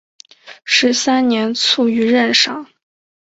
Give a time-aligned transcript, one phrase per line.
[0.65, 2.65] 十三年卒于任上。